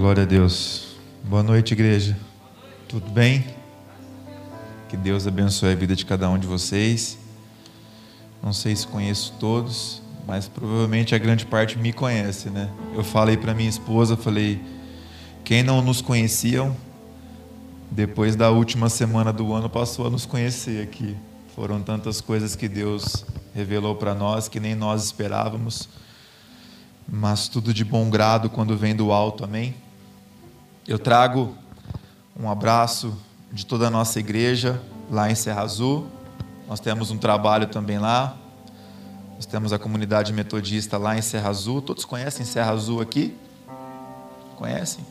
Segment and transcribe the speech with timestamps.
[0.00, 0.96] Glória a Deus.
[1.22, 2.16] Boa noite, igreja.
[2.88, 3.44] Tudo bem?
[4.88, 7.18] Que Deus abençoe a vida de cada um de vocês.
[8.42, 12.70] Não sei se conheço todos, mas provavelmente a grande parte me conhece, né?
[12.94, 14.58] Eu falei para minha esposa, falei,
[15.44, 16.74] quem não nos conheciam,
[17.90, 21.14] depois da última semana do ano passou a nos conhecer aqui.
[21.54, 23.22] Foram tantas coisas que Deus
[23.54, 25.90] revelou para nós que nem nós esperávamos
[27.12, 29.74] mas tudo de bom grado quando vem do alto, amém?
[30.88, 31.54] Eu trago
[32.38, 33.16] um abraço
[33.52, 34.80] de toda a nossa igreja
[35.10, 36.06] lá em Serra Azul.
[36.66, 38.34] Nós temos um trabalho também lá.
[39.36, 41.82] Nós temos a comunidade metodista lá em Serra Azul.
[41.82, 43.36] Todos conhecem Serra Azul aqui?
[44.56, 45.04] Conhecem?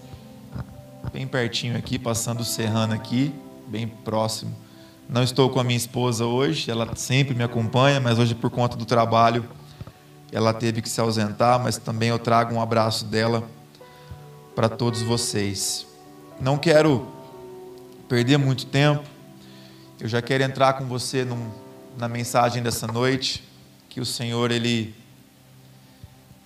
[1.13, 3.33] Bem pertinho aqui, passando o Serrano aqui,
[3.67, 4.55] bem próximo.
[5.07, 8.75] Não estou com a minha esposa hoje, ela sempre me acompanha, mas hoje por conta
[8.75, 9.47] do trabalho
[10.31, 13.43] ela teve que se ausentar, mas também eu trago um abraço dela
[14.59, 15.87] para todos vocês.
[16.37, 17.07] Não quero
[18.09, 19.05] perder muito tempo,
[19.97, 21.49] eu já quero entrar com você num,
[21.97, 23.41] na mensagem dessa noite,
[23.87, 24.93] que o Senhor, Ele,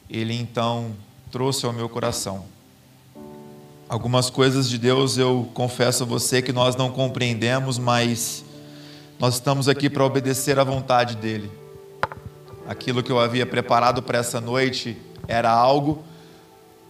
[0.07, 0.91] Ele então
[1.31, 2.45] trouxe ao meu coração.
[3.89, 8.45] Algumas coisas de Deus eu confesso a você que nós não compreendemos, mas
[9.17, 11.49] nós estamos aqui para obedecer à vontade dEle
[12.67, 14.95] aquilo que eu havia preparado para essa noite
[15.27, 16.03] era algo,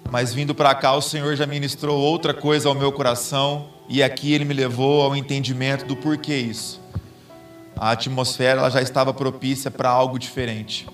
[0.10, 4.34] mas vindo para cá o Senhor já ministrou outra coisa ao meu coração e aqui
[4.34, 6.82] ele me levou ao entendimento do porquê isso.
[7.76, 10.88] A atmosfera ela já estava propícia para algo diferente.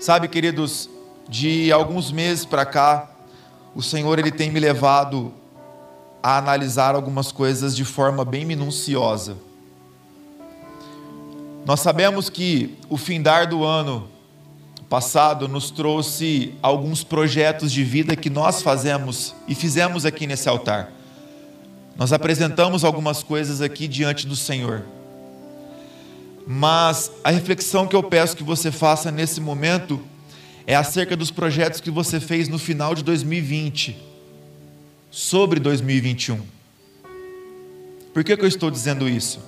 [0.00, 0.90] Sabe, queridos,
[1.28, 3.10] de alguns meses para cá,
[3.74, 5.32] o Senhor ele tem me levado
[6.22, 9.36] a analisar algumas coisas de forma bem minuciosa
[11.64, 14.08] nós sabemos que o findar do ano
[14.92, 20.92] passado nos trouxe alguns projetos de vida que nós fazemos e fizemos aqui nesse altar.
[21.96, 24.84] Nós apresentamos algumas coisas aqui diante do Senhor.
[26.46, 29.98] Mas a reflexão que eu peço que você faça nesse momento
[30.66, 33.96] é acerca dos projetos que você fez no final de 2020,
[35.10, 36.38] sobre 2021.
[38.12, 39.40] Por que, que eu estou dizendo isso?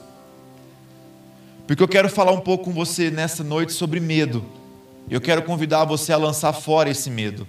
[1.66, 4.63] Porque eu quero falar um pouco com você nessa noite sobre medo.
[5.10, 7.47] Eu quero convidar você a lançar fora esse medo.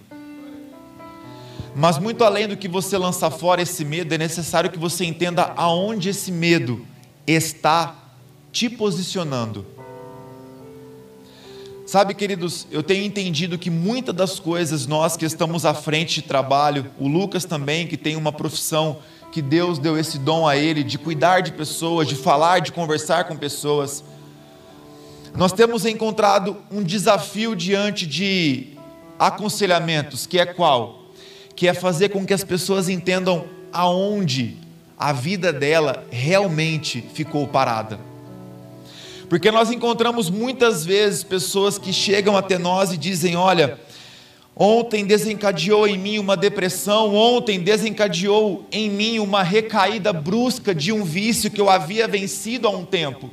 [1.73, 5.53] Mas muito além do que você lançar fora esse medo, é necessário que você entenda
[5.55, 6.85] aonde esse medo
[7.25, 7.95] está
[8.51, 9.65] te posicionando.
[11.85, 16.23] Sabe, queridos, eu tenho entendido que muitas das coisas nós que estamos à frente de
[16.23, 18.97] trabalho, o Lucas também, que tem uma profissão
[19.31, 23.25] que Deus deu esse dom a ele de cuidar de pessoas, de falar, de conversar
[23.25, 24.03] com pessoas.
[25.35, 28.68] Nós temos encontrado um desafio diante de
[29.19, 31.09] aconselhamentos, que é qual?
[31.53, 34.57] Que é fazer com que as pessoas entendam aonde
[34.97, 38.00] a vida dela realmente ficou parada.
[39.28, 43.78] Porque nós encontramos muitas vezes pessoas que chegam até nós e dizem: Olha,
[44.57, 51.03] Ontem desencadeou em mim uma depressão, ontem desencadeou em mim uma recaída brusca de um
[51.03, 53.29] vício que eu havia vencido há um tempo.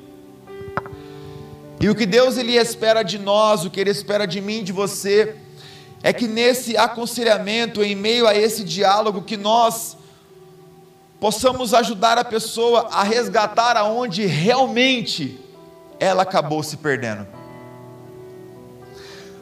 [1.82, 4.70] E o que Deus ele espera de nós, o que ele espera de mim, de
[4.70, 5.34] você,
[6.00, 9.97] é que nesse aconselhamento, em meio a esse diálogo, que nós
[11.19, 15.41] possamos ajudar a pessoa a resgatar aonde realmente
[15.98, 17.26] ela acabou se perdendo.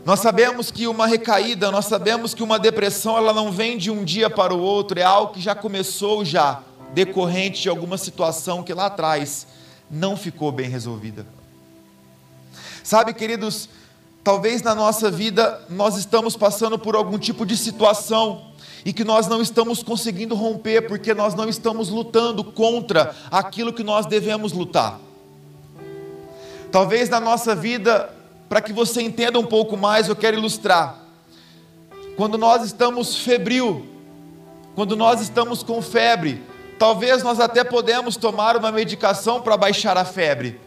[0.03, 4.03] Nós sabemos que uma recaída, nós sabemos que uma depressão, ela não vem de um
[4.03, 6.63] dia para o outro, é algo que já começou já,
[6.95, 9.47] decorrente de alguma situação que lá atrás
[9.91, 11.40] não ficou bem resolvida.
[12.83, 13.69] Sabe, queridos,
[14.25, 18.47] talvez na nossa vida nós estamos passando por algum tipo de situação
[18.85, 23.85] e que nós não estamos conseguindo romper porque nós não estamos lutando contra aquilo que
[23.85, 24.99] nós devemos lutar.
[26.71, 28.15] Talvez na nossa vida
[28.51, 30.99] para que você entenda um pouco mais, eu quero ilustrar.
[32.17, 33.87] Quando nós estamos febril,
[34.75, 36.43] quando nós estamos com febre,
[36.77, 40.61] talvez nós até podemos tomar uma medicação para baixar a febre,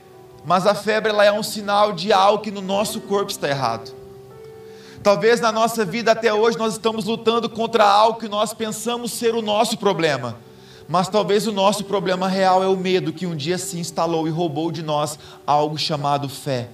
[0.45, 3.93] mas a febre ela é um sinal de algo que no nosso corpo está errado.
[5.01, 9.35] Talvez na nossa vida até hoje nós estamos lutando contra algo que nós pensamos ser
[9.35, 10.37] o nosso problema.
[10.87, 14.31] Mas talvez o nosso problema real é o medo que um dia se instalou e
[14.31, 16.69] roubou de nós algo chamado fé.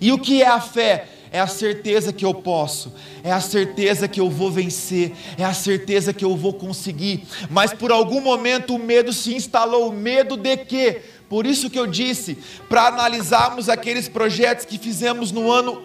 [0.00, 1.08] E o que é a fé?
[1.30, 2.92] É a certeza que eu posso,
[3.24, 7.26] é a certeza que eu vou vencer, é a certeza que eu vou conseguir.
[7.48, 11.00] Mas por algum momento o medo se instalou, o medo de quê?
[11.32, 12.36] Por isso que eu disse,
[12.68, 15.82] para analisarmos aqueles projetos que fizemos no ano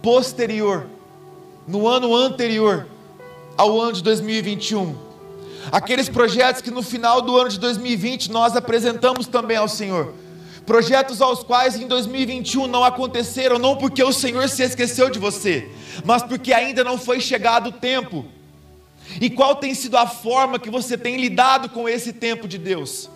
[0.00, 0.86] posterior,
[1.66, 2.86] no ano anterior
[3.56, 4.96] ao ano de 2021.
[5.72, 10.14] Aqueles projetos que no final do ano de 2020 nós apresentamos também ao Senhor.
[10.64, 15.68] Projetos aos quais em 2021 não aconteceram, não porque o Senhor se esqueceu de você,
[16.04, 18.24] mas porque ainda não foi chegado o tempo.
[19.20, 23.10] E qual tem sido a forma que você tem lidado com esse tempo de Deus?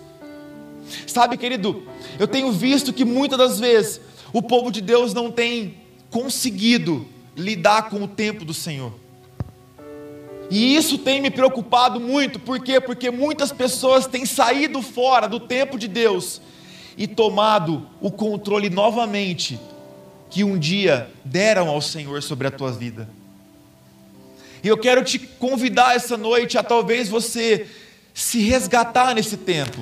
[1.06, 1.82] Sabe, querido,
[2.18, 4.00] eu tenho visto que muitas das vezes
[4.32, 5.76] o povo de Deus não tem
[6.10, 8.92] conseguido lidar com o tempo do Senhor.
[10.50, 12.80] E isso tem me preocupado muito, por quê?
[12.80, 16.40] Porque muitas pessoas têm saído fora do tempo de Deus
[16.96, 19.58] e tomado o controle novamente
[20.30, 23.08] que um dia deram ao Senhor sobre a tua vida.
[24.62, 27.66] E eu quero te convidar essa noite a talvez você
[28.12, 29.78] se resgatar nesse tempo,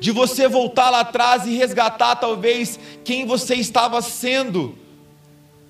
[0.00, 4.76] de você voltar lá atrás e resgatar talvez quem você estava sendo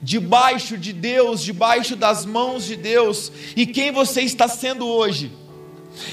[0.00, 5.32] debaixo de Deus, debaixo das mãos de Deus, e quem você está sendo hoje.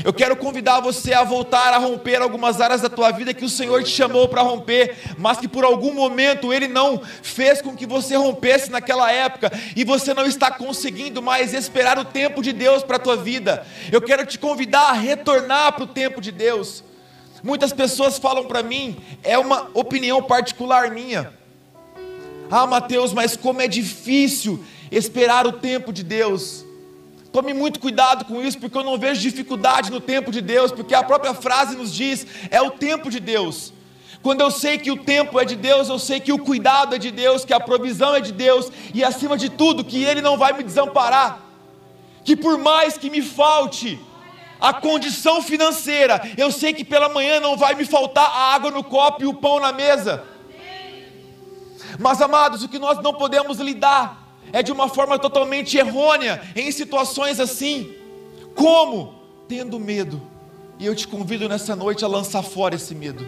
[0.03, 3.49] Eu quero convidar você a voltar a romper algumas áreas da tua vida que o
[3.49, 7.85] Senhor te chamou para romper, mas que por algum momento Ele não fez com que
[7.85, 12.83] você rompesse naquela época e você não está conseguindo mais esperar o tempo de Deus
[12.83, 13.65] para a tua vida.
[13.91, 16.83] Eu quero te convidar a retornar para o tempo de Deus.
[17.45, 21.31] Muitas pessoas falam para mim, é uma opinião particular minha
[22.49, 26.65] ah, Mateus, mas como é difícil esperar o tempo de Deus.
[27.31, 30.95] Tome muito cuidado com isso, porque eu não vejo dificuldade no tempo de Deus, porque
[30.95, 33.71] a própria frase nos diz: é o tempo de Deus.
[34.23, 36.97] Quando eu sei que o tempo é de Deus, eu sei que o cuidado é
[36.97, 40.35] de Deus, que a provisão é de Deus, e acima de tudo, que Ele não
[40.35, 41.43] vai me desamparar.
[42.23, 43.99] Que por mais que me falte
[44.59, 48.83] a condição financeira, eu sei que pela manhã não vai me faltar a água no
[48.83, 50.35] copo e o pão na mesa
[51.99, 56.71] mas amados, o que nós não podemos lidar é de uma forma totalmente errônea em
[56.71, 57.93] situações assim.
[58.55, 59.15] Como?
[59.47, 60.21] Tendo medo.
[60.79, 63.25] E eu te convido nessa noite a lançar fora esse medo.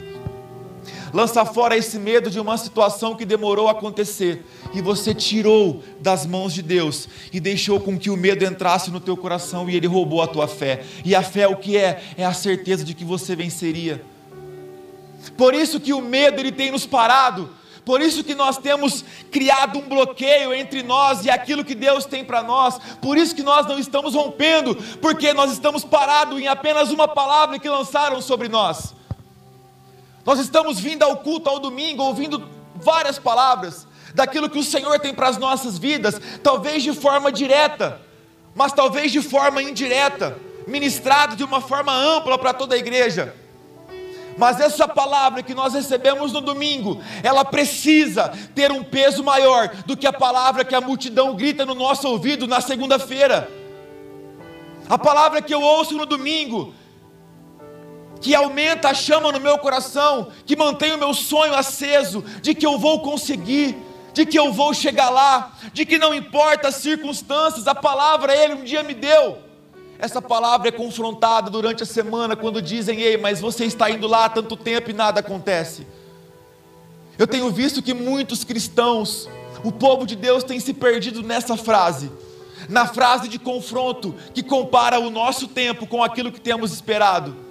[1.18, 6.28] Lança fora esse medo de uma situação que demorou a acontecer e você tirou das
[6.28, 9.88] mãos de Deus e deixou com que o medo entrasse no teu coração e ele
[9.88, 10.84] roubou a tua fé.
[11.04, 12.04] E a fé o que é?
[12.16, 14.00] É a certeza de que você venceria.
[15.36, 17.50] Por isso que o medo ele tem nos parado,
[17.84, 22.24] por isso que nós temos criado um bloqueio entre nós e aquilo que Deus tem
[22.24, 22.78] para nós.
[23.02, 27.58] Por isso que nós não estamos rompendo, porque nós estamos parados em apenas uma palavra
[27.58, 28.96] que lançaram sobre nós.
[30.27, 35.13] Nós estamos vindo ao culto ao domingo, ouvindo várias palavras daquilo que o Senhor tem
[35.13, 38.01] para as nossas vidas, talvez de forma direta,
[38.53, 40.38] mas talvez de forma indireta,
[40.68, 43.33] ministrado de uma forma ampla para toda a igreja.
[44.38, 49.95] Mas essa palavra que nós recebemos no domingo, ela precisa ter um peso maior do
[49.95, 53.50] que a palavra que a multidão grita no nosso ouvido na segunda-feira.
[54.89, 56.74] A palavra que eu ouço no domingo,
[58.22, 62.66] que aumenta a chama no meu coração, que mantém o meu sonho aceso, de que
[62.66, 63.78] eu vou conseguir,
[64.14, 68.56] de que eu vou chegar lá, de que não importa as circunstâncias, a palavra Ele
[68.56, 69.38] um dia me deu.
[70.00, 74.25] Essa palavra é confrontada durante a semana quando dizem: Ei, mas você está indo lá
[74.25, 75.88] há tanto tempo e nada acontece.
[77.18, 79.28] Eu tenho visto que muitos cristãos,
[79.63, 82.12] o povo de Deus tem se perdido nessa frase,
[82.70, 87.47] na frase de confronto que compara o nosso tempo com aquilo que temos esperado.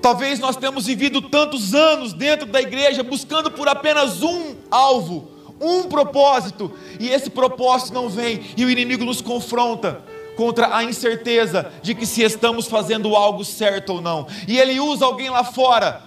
[0.00, 5.30] Talvez nós temos vivido tantos anos dentro da igreja buscando por apenas um alvo,
[5.60, 10.02] um propósito, e esse propósito não vem e o inimigo nos confronta
[10.36, 14.26] contra a incerteza de que se estamos fazendo algo certo ou não.
[14.48, 16.02] E ele usa alguém lá fora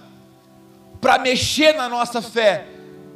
[1.00, 2.66] para mexer na nossa fé,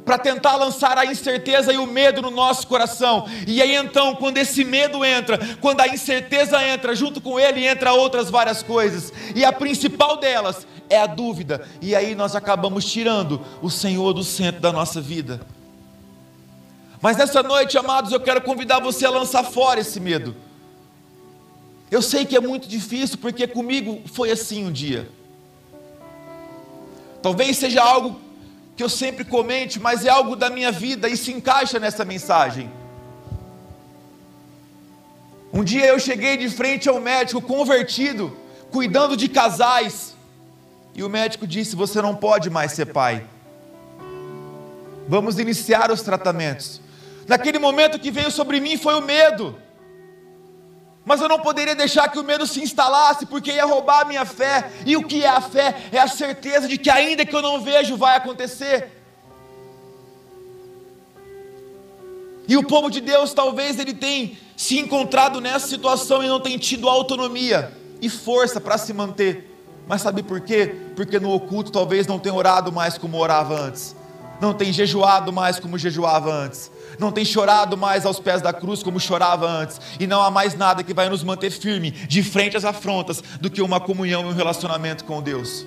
[0.09, 3.29] para tentar lançar a incerteza e o medo no nosso coração.
[3.45, 7.93] E aí então, quando esse medo entra, quando a incerteza entra, junto com ele entra
[7.93, 9.13] outras várias coisas.
[9.35, 11.63] E a principal delas é a dúvida.
[11.79, 15.41] E aí nós acabamos tirando o Senhor do centro da nossa vida.
[16.99, 20.35] Mas nessa noite, amados, eu quero convidar você a lançar fora esse medo.
[21.91, 25.07] Eu sei que é muito difícil, porque comigo foi assim um dia.
[27.21, 28.28] Talvez seja algo
[28.79, 32.71] que eu sempre comente, mas é algo da minha vida e se encaixa nessa mensagem.
[35.51, 38.37] Um dia eu cheguei de frente ao médico convertido,
[38.71, 40.15] cuidando de casais,
[40.95, 43.25] e o médico disse: Você não pode mais ser pai.
[45.09, 46.79] Vamos iniciar os tratamentos.
[47.27, 49.57] Naquele momento que veio sobre mim foi o medo.
[51.09, 54.25] Mas eu não poderia deixar que o medo se instalasse, porque ia roubar a minha
[54.25, 54.71] fé.
[54.85, 55.75] E o que é a fé?
[55.91, 58.91] É a certeza de que, ainda que eu não vejo, vai acontecer.
[62.47, 66.59] E o povo de Deus talvez ele tenha se encontrado nessa situação e não tenha
[66.59, 69.51] tido autonomia e força para se manter.
[69.87, 70.75] Mas sabe por quê?
[70.95, 73.95] Porque no oculto talvez não tenha orado mais como orava antes,
[74.39, 78.81] não tem jejuado mais como jejuava antes, não tem chorado mais aos pés da cruz
[78.81, 82.57] como chorava antes, e não há mais nada que vai nos manter firme de frente
[82.57, 85.65] às afrontas do que uma comunhão e um relacionamento com Deus.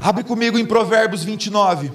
[0.00, 1.90] Abre comigo em Provérbios 29.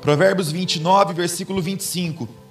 [0.00, 2.41] Provérbios 29, versículo 25.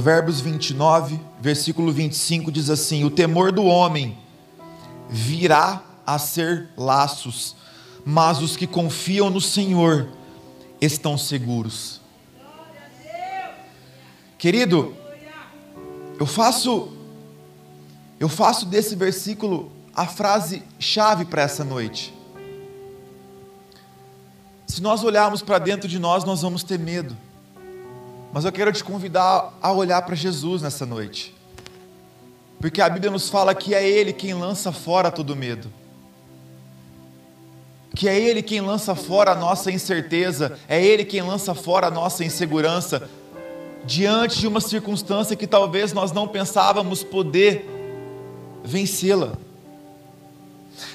[0.00, 4.16] Provérbios 29, versículo 25 diz assim: O temor do homem
[5.10, 7.54] virá a ser laços,
[8.02, 10.08] mas os que confiam no Senhor
[10.80, 12.00] estão seguros.
[14.38, 14.96] Querido,
[16.18, 16.96] eu faço
[18.18, 22.14] eu faço desse versículo a frase chave para essa noite.
[24.66, 27.14] Se nós olharmos para dentro de nós, nós vamos ter medo.
[28.32, 31.34] Mas eu quero te convidar a olhar para Jesus nessa noite.
[32.60, 35.72] Porque a Bíblia nos fala que é Ele quem lança fora todo medo.
[37.96, 41.90] Que é Ele quem lança fora a nossa incerteza, é Ele quem lança fora a
[41.90, 43.08] nossa insegurança,
[43.84, 47.66] diante de uma circunstância que talvez nós não pensávamos poder
[48.62, 49.32] vencê-la.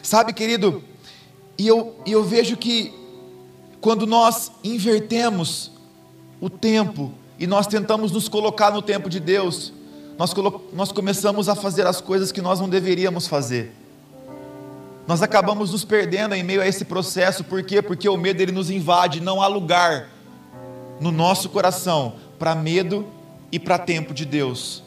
[0.01, 0.83] Sabe, querido,
[1.57, 2.93] e eu, eu vejo que
[3.81, 5.71] quando nós invertemos
[6.39, 9.73] o tempo e nós tentamos nos colocar no tempo de Deus,
[10.17, 10.33] nós,
[10.73, 13.73] nós começamos a fazer as coisas que nós não deveríamos fazer.
[15.07, 17.81] Nós acabamos nos perdendo em meio a esse processo, por quê?
[17.81, 20.09] Porque o medo ele nos invade, não há lugar
[20.99, 23.05] no nosso coração para medo
[23.51, 24.83] e para tempo de Deus.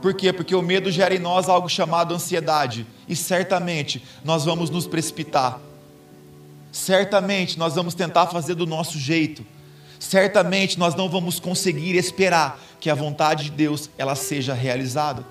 [0.00, 0.32] Por quê?
[0.32, 5.60] Porque o medo gera em nós algo chamado ansiedade, e certamente nós vamos nos precipitar.
[6.72, 9.44] Certamente nós vamos tentar fazer do nosso jeito
[10.02, 15.24] certamente nós não vamos conseguir esperar que a vontade de Deus ela seja realizada.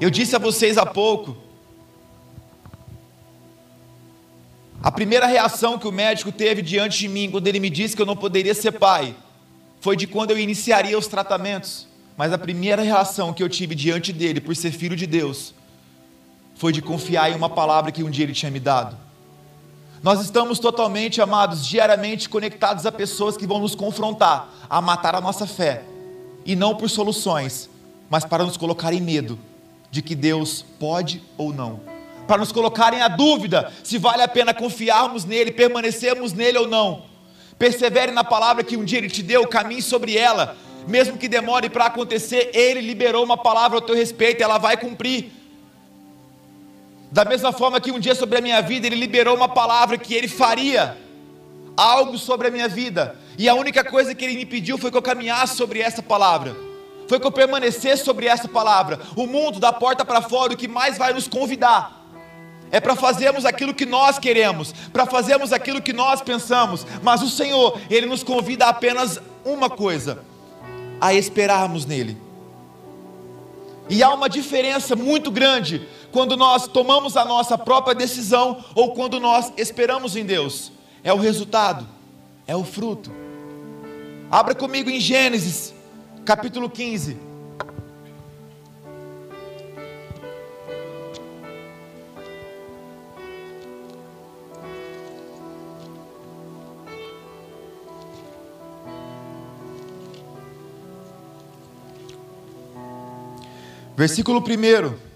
[0.00, 1.36] Eu disse a vocês há pouco,
[4.82, 8.02] a primeira reação que o médico teve diante de mim quando ele me disse que
[8.02, 9.14] eu não poderia ser pai,
[9.80, 11.86] foi de quando eu iniciaria os tratamentos.
[12.16, 15.54] Mas a primeira reação que eu tive diante dele, por ser filho de Deus,
[16.56, 18.96] foi de confiar em uma palavra que um dia ele tinha me dado.
[20.02, 25.20] Nós estamos totalmente, amados, diariamente conectados a pessoas que vão nos confrontar, a matar a
[25.20, 25.82] nossa fé,
[26.44, 27.68] e não por soluções,
[28.08, 29.38] mas para nos colocar em medo
[29.90, 31.80] de que Deus pode ou não,
[32.26, 37.02] para nos colocarem a dúvida se vale a pena confiarmos nele, permanecermos nele ou não.
[37.58, 40.56] Persevere na palavra que um dia ele te deu, caminhe sobre ela,
[40.88, 45.39] mesmo que demore para acontecer, ele liberou uma palavra ao teu respeito, ela vai cumprir.
[47.10, 50.14] Da mesma forma que um dia sobre a minha vida ele liberou uma palavra que
[50.14, 50.96] ele faria
[51.76, 54.96] algo sobre a minha vida, e a única coisa que ele me pediu foi que
[54.96, 56.54] eu caminhasse sobre essa palavra.
[57.08, 59.00] Foi que eu permanecesse sobre essa palavra.
[59.16, 62.00] O mundo da porta para fora, o que mais vai nos convidar
[62.70, 67.28] é para fazermos aquilo que nós queremos, para fazermos aquilo que nós pensamos, mas o
[67.28, 70.22] Senhor, Ele nos convida a apenas uma coisa:
[71.00, 72.16] a esperarmos nele.
[73.88, 79.20] E há uma diferença muito grande quando nós tomamos a nossa própria decisão ou quando
[79.20, 80.72] nós esperamos em Deus.
[81.02, 81.86] É o resultado,
[82.46, 83.10] é o fruto.
[84.30, 85.74] Abra comigo em Gênesis,
[86.24, 87.30] capítulo 15.
[103.96, 105.09] Versículo 1.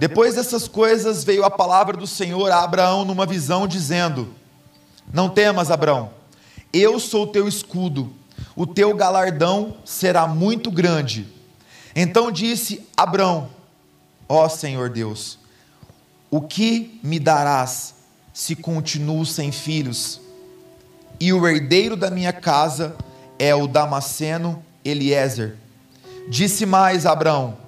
[0.00, 4.30] Depois dessas coisas veio a palavra do Senhor a Abraão numa visão, dizendo:
[5.12, 6.08] Não temas, Abraão,
[6.72, 8.10] eu sou teu escudo,
[8.56, 11.28] o teu galardão será muito grande.
[11.94, 13.50] Então disse Abraão:
[14.26, 15.38] Ó Senhor Deus,
[16.30, 17.96] o que me darás
[18.32, 20.18] se continuo sem filhos?
[21.20, 22.96] E o herdeiro da minha casa
[23.38, 25.58] é o Damasceno Eliezer.
[26.26, 27.58] Disse mais Abraão: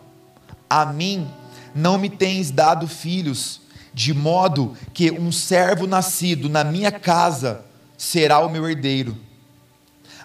[0.70, 1.30] A mim
[1.74, 3.60] não me tens dado filhos,
[3.94, 7.64] de modo que um servo nascido na minha casa
[7.96, 9.16] será o meu herdeiro.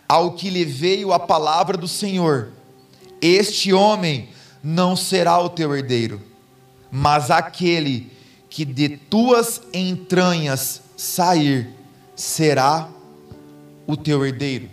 [0.08, 2.52] Ao que lhe veio a palavra do Senhor,
[3.22, 4.30] este homem
[4.64, 6.22] não será o teu herdeiro,
[6.92, 8.12] mas aquele
[8.50, 11.70] que de tuas entranhas sair
[12.16, 12.90] será
[13.86, 14.70] o teu herdeiro.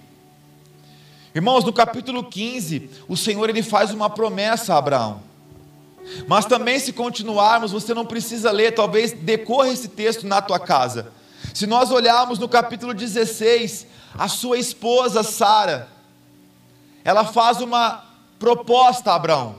[1.35, 5.34] Irmãos, no capítulo 15, o Senhor ele faz uma promessa a Abraão.
[6.26, 11.12] Mas também se continuarmos, você não precisa ler, talvez decorra esse texto na tua casa.
[11.52, 13.87] Se nós olharmos no capítulo 16,
[14.18, 15.88] a sua esposa Sara,
[17.04, 18.04] ela faz uma
[18.38, 19.56] proposta a Abraão.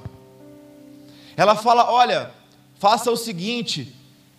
[1.38, 2.32] Ela fala: "Olha,
[2.80, 3.94] faça o seguinte,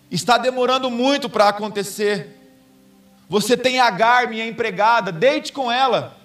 [0.09, 2.35] está demorando muito para acontecer.
[3.29, 6.17] Você tem Agar, minha empregada, deite com ela.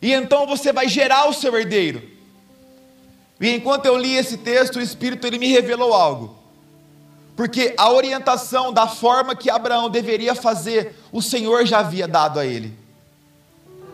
[0.00, 2.13] E então você vai gerar o seu herdeiro.
[3.40, 6.36] E enquanto eu li esse texto, o Espírito ele me revelou algo.
[7.36, 12.46] Porque a orientação da forma que Abraão deveria fazer, o Senhor já havia dado a
[12.46, 12.76] ele.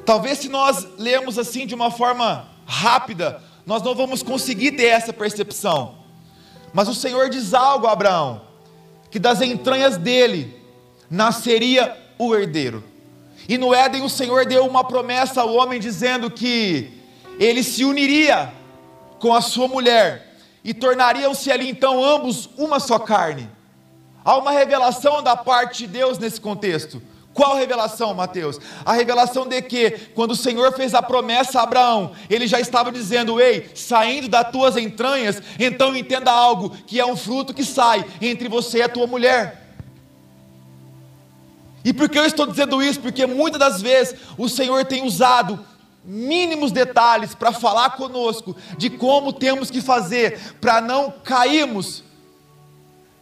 [0.05, 5.13] Talvez se nós lermos assim de uma forma rápida, nós não vamos conseguir ter essa
[5.13, 5.95] percepção.
[6.73, 8.43] Mas o Senhor diz algo a Abraão:
[9.11, 10.57] que das entranhas dele
[11.09, 12.85] nasceria o herdeiro.
[13.49, 16.93] E no Éden o Senhor deu uma promessa ao homem dizendo que
[17.39, 18.53] ele se uniria
[19.21, 20.35] com a sua mulher
[20.65, 23.49] e tornariam-se ali então ambos uma só carne.
[24.25, 27.01] Há uma revelação da parte de Deus nesse contexto.
[27.33, 28.59] Qual revelação, Mateus?
[28.85, 32.91] A revelação de que, quando o Senhor fez a promessa a Abraão, ele já estava
[32.91, 38.05] dizendo: Ei, saindo das tuas entranhas, então entenda algo, que é um fruto que sai
[38.21, 39.61] entre você e a tua mulher.
[41.85, 43.01] E por que eu estou dizendo isso?
[43.01, 45.65] Porque muitas das vezes o Senhor tem usado
[46.05, 52.03] mínimos detalhes para falar conosco de como temos que fazer para não cairmos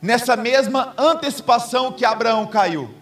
[0.00, 2.94] nessa mesma antecipação que Abraão caiu.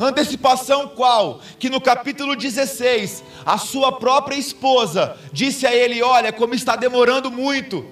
[0.00, 1.40] Antecipação qual?
[1.58, 7.30] Que no capítulo 16, a sua própria esposa disse a ele: Olha, como está demorando
[7.30, 7.86] muito.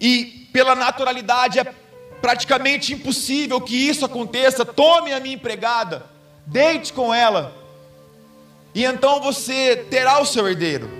[0.00, 1.74] E pela naturalidade é
[2.20, 4.64] praticamente impossível que isso aconteça.
[4.64, 6.04] Tome a minha empregada,
[6.44, 7.61] deite com ela,
[8.74, 10.90] e então você terá o seu herdeiro.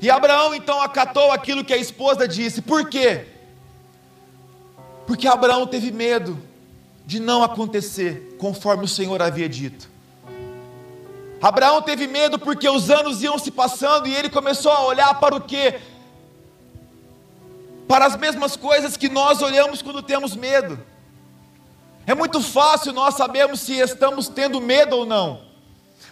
[0.00, 3.26] E Abraão então acatou aquilo que a esposa disse, por quê?
[5.06, 6.38] Porque Abraão teve medo
[7.06, 9.88] de não acontecer conforme o Senhor havia dito.
[11.40, 15.36] Abraão teve medo porque os anos iam se passando e ele começou a olhar para
[15.36, 15.78] o que?
[17.86, 20.78] Para as mesmas coisas que nós olhamos quando temos medo.
[22.06, 25.43] É muito fácil nós sabermos se estamos tendo medo ou não,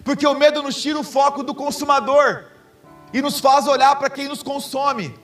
[0.04, 2.44] porque o medo nos tira o foco do consumador
[3.12, 5.14] e nos faz olhar para quem nos consome.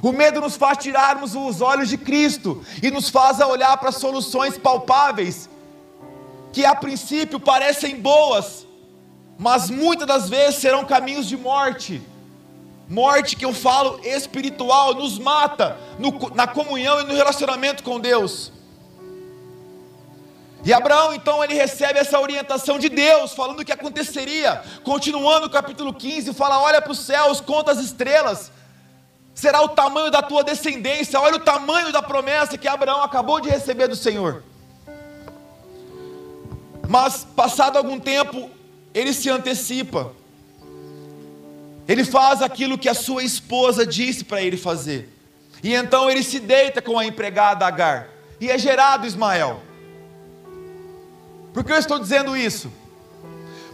[0.00, 4.56] O medo nos faz tirarmos os olhos de Cristo e nos faz olhar para soluções
[4.56, 5.50] palpáveis
[6.52, 8.66] que a princípio parecem boas,
[9.38, 12.02] mas muitas das vezes serão caminhos de morte.
[12.88, 18.52] Morte que eu falo espiritual nos mata no, na comunhão e no relacionamento com Deus.
[20.64, 24.62] E Abraão então ele recebe essa orientação de Deus, falando o que aconteceria.
[24.84, 28.50] Continuando o capítulo 15, fala: Olha para os céus, conta as estrelas
[29.34, 31.20] será o tamanho da tua descendência.
[31.20, 34.42] Olha o tamanho da promessa que Abraão acabou de receber do Senhor.
[36.88, 38.50] Mas, passado algum tempo,
[38.92, 40.12] ele se antecipa.
[41.88, 45.08] Ele faz aquilo que a sua esposa disse para ele fazer.
[45.62, 48.08] E então ele se deita com a empregada Agar.
[48.40, 49.62] E é gerado Ismael.
[51.52, 52.72] Por que eu estou dizendo isso?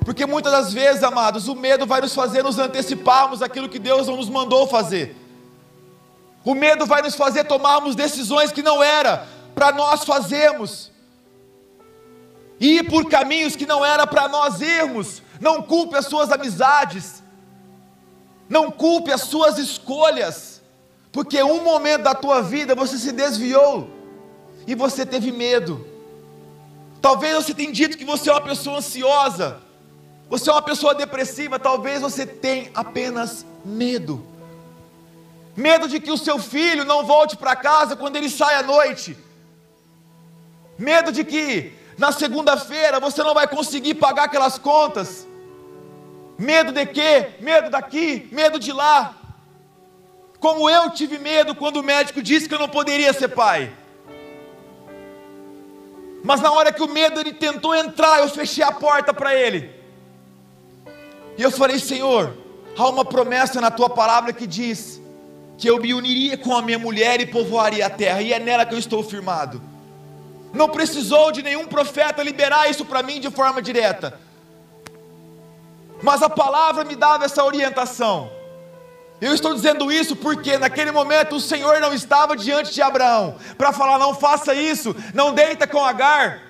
[0.05, 4.07] Porque muitas das vezes, amados, o medo vai nos fazer nos anteciparmos aquilo que Deus
[4.07, 5.15] não nos mandou fazer.
[6.45, 10.91] O medo vai nos fazer tomarmos decisões que não era para nós fazermos.
[12.61, 15.23] Ir por caminhos que não era para nós irmos.
[15.41, 17.23] Não culpe as suas amizades.
[18.49, 20.63] Não culpe as suas escolhas.
[21.13, 23.91] Porque um momento da tua vida você se desviou
[24.67, 25.87] e você teve medo.
[27.01, 29.61] Talvez você tenha dito que você é uma pessoa ansiosa.
[30.29, 34.29] Você é uma pessoa depressiva, talvez você tenha apenas medo
[35.59, 39.19] medo de que o seu filho não volte para casa quando ele sai à noite,
[40.79, 45.27] medo de que na segunda-feira você não vai conseguir pagar aquelas contas,
[46.39, 47.31] medo de quê?
[47.41, 49.17] Medo daqui, medo de lá.
[50.39, 53.73] Como eu tive medo quando o médico disse que eu não poderia ser pai.
[56.29, 59.71] Mas na hora que o medo ele tentou entrar, eu fechei a porta para ele.
[61.39, 62.37] E eu falei: Senhor,
[62.77, 65.01] há uma promessa na tua palavra que diz
[65.57, 68.67] que eu me uniria com a minha mulher e povoaria a terra, e é nela
[68.67, 69.63] que eu estou firmado.
[70.53, 74.21] Não precisou de nenhum profeta liberar isso para mim de forma direta.
[76.03, 78.31] Mas a palavra me dava essa orientação.
[79.21, 83.73] Eu estou dizendo isso porque naquele momento o Senhor não estava diante de Abraão para
[83.73, 86.43] falar: não faça isso, não deita com Agar.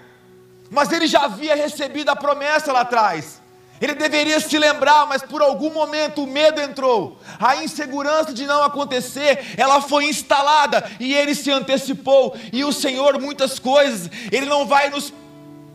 [0.71, 3.41] Mas ele já havia recebido a promessa lá atrás.
[3.81, 7.19] Ele deveria se lembrar, mas por algum momento o medo entrou.
[7.39, 12.37] A insegurança de não acontecer, ela foi instalada e ele se antecipou.
[12.53, 15.13] E o Senhor, muitas coisas, ele não vai nos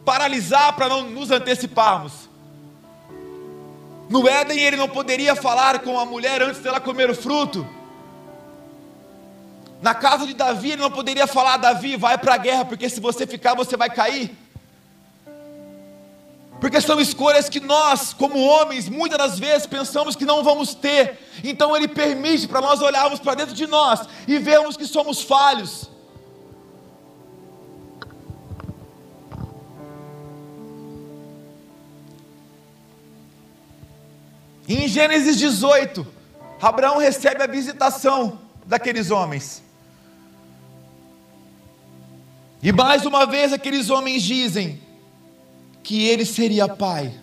[0.04, 2.33] paralisar para não nos anteciparmos.
[4.14, 7.68] No Éden ele não poderia falar com a mulher antes dela comer o fruto.
[9.82, 13.00] Na casa de Davi ele não poderia falar: Davi, vai para a guerra, porque se
[13.00, 14.38] você ficar você vai cair.
[16.62, 21.18] Porque são escolhas que nós, como homens, muitas das vezes pensamos que não vamos ter.
[21.44, 25.90] Então ele permite para nós olharmos para dentro de nós e vermos que somos falhos.
[34.76, 36.06] Em Gênesis 18,
[36.62, 39.62] Abraão recebe a visitação daqueles homens.
[42.62, 44.82] E mais uma vez aqueles homens dizem
[45.84, 47.14] que ele seria pai.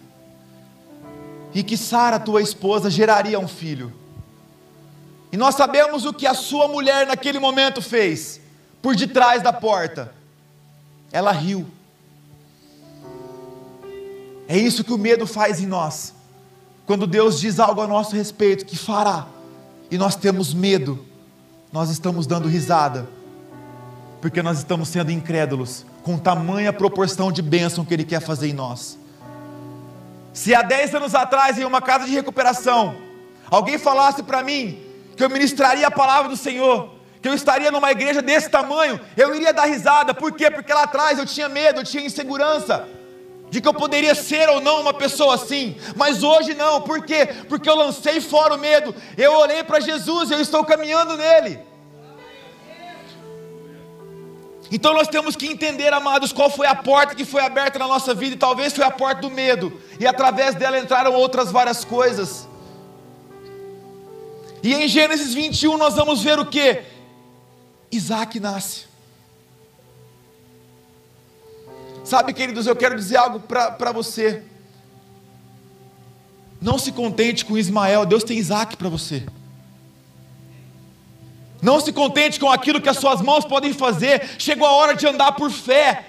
[1.55, 3.93] E que Sara, tua esposa, geraria um filho.
[5.33, 8.41] E nós sabemos o que a sua mulher naquele momento fez,
[8.83, 10.15] por detrás da porta.
[11.11, 11.67] Ela riu.
[14.47, 16.13] É isso que o medo faz em nós.
[16.90, 19.29] Quando Deus diz algo a nosso respeito que fará,
[19.92, 21.07] e nós temos medo,
[21.72, 23.09] nós estamos dando risada,
[24.20, 28.53] porque nós estamos sendo incrédulos com tamanha proporção de bênção que Ele quer fazer em
[28.53, 28.98] nós.
[30.33, 32.96] Se há 10 anos atrás, em uma casa de recuperação,
[33.48, 34.83] alguém falasse para mim
[35.16, 39.33] que eu ministraria a palavra do Senhor, que eu estaria numa igreja desse tamanho, eu
[39.33, 40.50] iria dar risada, por quê?
[40.50, 42.88] Porque lá atrás eu tinha medo, eu tinha insegurança,
[43.51, 47.27] de que eu poderia ser ou não uma pessoa assim, mas hoje não, por quê?
[47.49, 51.59] Porque eu lancei fora o medo, eu olhei para Jesus, eu estou caminhando nele.
[54.73, 58.15] Então nós temos que entender, amados, qual foi a porta que foi aberta na nossa
[58.15, 62.49] vida, e talvez foi a porta do medo, e através dela entraram outras várias coisas.
[64.63, 66.83] E em Gênesis 21 nós vamos ver o que?
[67.91, 68.89] Isaac nasce.
[72.05, 74.43] Sabe, queridos, eu quero dizer algo para você.
[76.61, 79.27] Não se contente com Ismael, Deus tem Isaac para você.
[81.63, 84.31] Não se contente com aquilo que as suas mãos podem fazer.
[84.39, 86.07] Chegou a hora de andar por fé.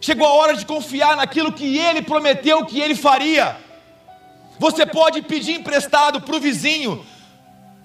[0.00, 3.56] Chegou a hora de confiar naquilo que ele prometeu que ele faria.
[4.58, 7.04] Você pode pedir emprestado para o vizinho,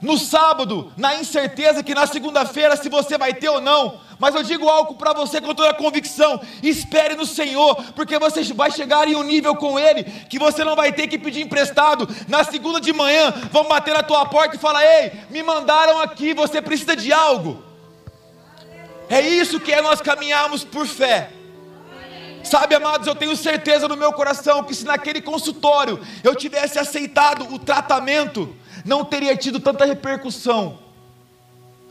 [0.04, 4.02] no sábado, na incerteza que na segunda-feira se você vai ter ou não.
[4.20, 8.44] Mas eu digo algo para você com toda a convicção: espere no Senhor, porque você
[8.54, 12.08] vai chegar em um nível com Ele que você não vai ter que pedir emprestado.
[12.28, 16.34] Na segunda de manhã, vão bater na tua porta e falar: Ei, me mandaram aqui,
[16.34, 17.64] você precisa de algo.
[19.10, 21.30] É isso que é nós caminharmos por fé.
[22.44, 27.54] Sabe, amados, eu tenho certeza no meu coração que se naquele consultório eu tivesse aceitado
[27.54, 30.80] o tratamento, não teria tido tanta repercussão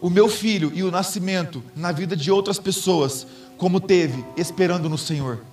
[0.02, 3.24] o meu filho e o nascimento na vida de outras pessoas,
[3.56, 5.44] como teve, esperando no Senhor.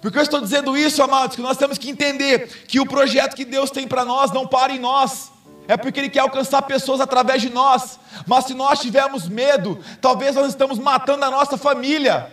[0.00, 3.44] Porque eu estou dizendo isso, amados, que nós temos que entender que o projeto que
[3.44, 5.30] Deus tem para nós não para em nós,
[5.68, 10.34] é porque Ele quer alcançar pessoas através de nós, mas se nós tivermos medo, talvez
[10.34, 12.32] nós estamos matando a nossa família.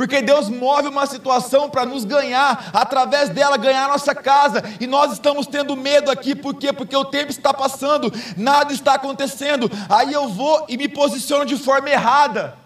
[0.00, 5.12] Porque Deus move uma situação para nos ganhar, através dela ganhar nossa casa, e nós
[5.12, 6.72] estamos tendo medo aqui, por quê?
[6.72, 11.54] Porque o tempo está passando, nada está acontecendo, aí eu vou e me posiciono de
[11.54, 12.56] forma errada,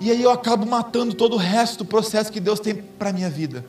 [0.00, 3.12] e aí eu acabo matando todo o resto do processo que Deus tem para a
[3.12, 3.66] minha vida.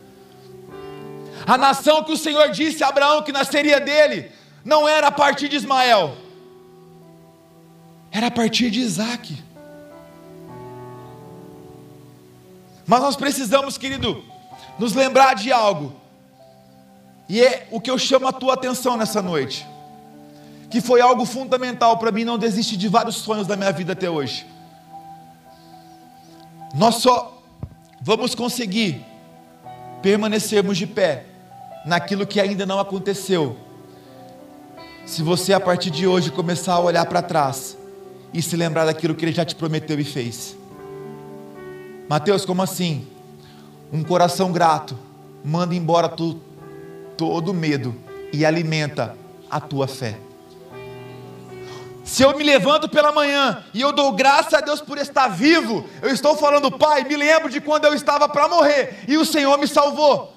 [1.46, 4.32] A nação que o Senhor disse a Abraão que nasceria dele,
[4.64, 6.16] não era a partir de Ismael,
[8.10, 9.51] era a partir de Isaac.
[12.92, 14.22] Mas nós precisamos, querido,
[14.78, 15.94] nos lembrar de algo.
[17.30, 19.66] E é o que eu chamo a tua atenção nessa noite.
[20.70, 24.10] Que foi algo fundamental para mim não desistir de vários sonhos da minha vida até
[24.10, 24.46] hoje.
[26.76, 27.42] Nós só
[28.02, 29.06] vamos conseguir
[30.02, 31.28] permanecermos de pé
[31.86, 33.56] naquilo que ainda não aconteceu.
[35.06, 37.78] Se você a partir de hoje começar a olhar para trás
[38.34, 40.60] e se lembrar daquilo que ele já te prometeu e fez.
[42.12, 43.08] Mateus, como assim?
[43.90, 45.00] Um coração grato
[45.46, 46.42] manda embora tu,
[47.18, 47.96] todo medo
[48.34, 49.16] e alimenta
[49.50, 50.20] a tua fé.
[52.04, 55.86] Se eu me levanto pela manhã e eu dou graça a Deus por estar vivo,
[56.02, 59.58] eu estou falando, Pai, me lembro de quando eu estava para morrer e o Senhor
[59.58, 60.34] me salvou.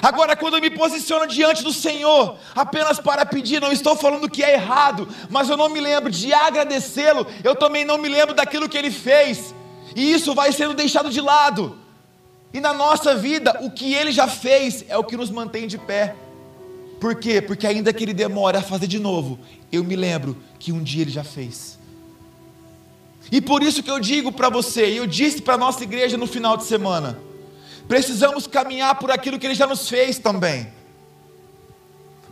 [0.00, 4.42] Agora, quando eu me posiciono diante do Senhor, apenas para pedir, não estou falando que
[4.42, 8.70] é errado, mas eu não me lembro de agradecê-lo, eu também não me lembro daquilo
[8.70, 9.54] que ele fez,
[9.94, 11.78] e isso vai sendo deixado de lado.
[12.52, 15.78] E na nossa vida, o que ele já fez é o que nos mantém de
[15.78, 16.16] pé.
[17.00, 17.40] Por quê?
[17.40, 19.38] Porque ainda que ele demore a fazer de novo,
[19.70, 21.78] eu me lembro que um dia ele já fez.
[23.32, 26.16] E por isso que eu digo para você, e eu disse para a nossa igreja
[26.16, 27.18] no final de semana,
[27.86, 30.72] precisamos caminhar por aquilo que ele já nos fez também.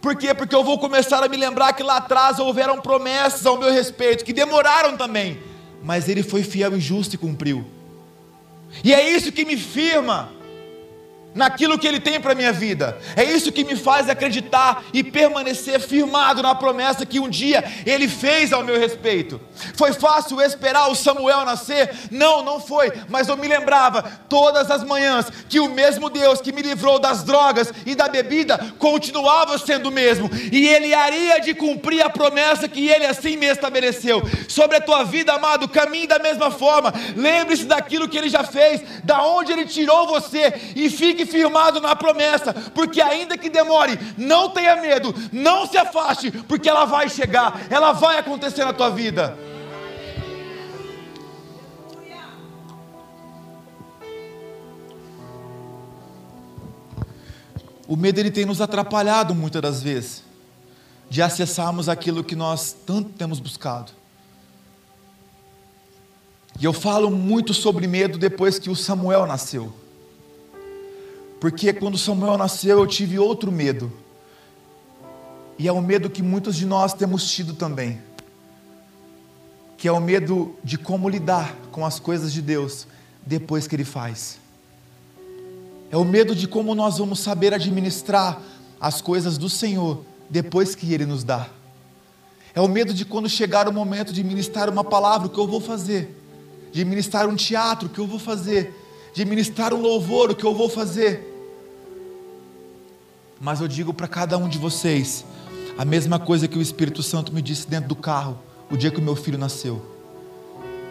[0.01, 0.35] Por quê?
[0.35, 4.25] Porque eu vou começar a me lembrar que lá atrás houveram promessas ao meu respeito,
[4.25, 5.40] que demoraram também,
[5.82, 7.64] mas ele foi fiel e justo e cumpriu.
[8.84, 10.30] E é isso que me firma
[11.34, 12.98] naquilo que Ele tem para a minha vida.
[13.16, 18.08] É isso que me faz acreditar e permanecer firmado na promessa que um dia Ele
[18.08, 19.40] fez ao meu respeito.
[19.76, 21.90] Foi fácil esperar o Samuel nascer?
[22.10, 26.52] Não, não foi, mas eu me lembrava todas as manhãs que o mesmo Deus que
[26.52, 31.54] me livrou das drogas e da bebida continuava sendo o mesmo, e Ele haria de
[31.54, 34.22] cumprir a promessa que Ele assim me estabeleceu.
[34.48, 36.92] Sobre a tua vida, amado, caminhe da mesma forma.
[37.16, 41.94] Lembre-se daquilo que Ele já fez, da onde Ele tirou você, e fique firmado na
[41.96, 47.66] promessa, porque ainda que demore, não tenha medo, não se afaste, porque ela vai chegar,
[47.70, 49.37] ela vai acontecer na tua vida.
[57.87, 60.28] O medo ele tem nos atrapalhado muitas das vezes
[61.09, 63.92] de acessarmos aquilo que nós tanto temos buscado.
[66.61, 69.72] E eu falo muito sobre medo depois que o Samuel nasceu.
[71.40, 73.92] Porque quando Samuel nasceu, eu tive outro medo.
[75.59, 78.01] E é o medo que muitos de nós temos tido também.
[79.77, 82.87] Que é o medo de como lidar com as coisas de Deus
[83.24, 84.38] depois que Ele faz.
[85.90, 88.40] É o medo de como nós vamos saber administrar
[88.81, 91.48] as coisas do Senhor depois que Ele nos dá.
[92.55, 95.46] É o medo de quando chegar o momento de ministrar uma palavra, o que eu
[95.46, 96.14] vou fazer?
[96.72, 98.74] De ministrar um teatro, o que eu vou fazer?
[99.18, 101.26] De ministrar um louvor, o que eu vou fazer?
[103.40, 105.24] Mas eu digo para cada um de vocês
[105.76, 108.38] a mesma coisa que o Espírito Santo me disse dentro do carro,
[108.70, 109.85] o dia que o meu filho nasceu.